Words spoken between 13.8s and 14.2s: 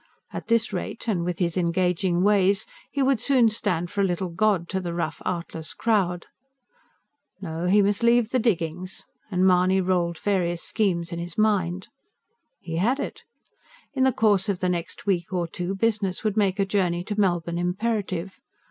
In the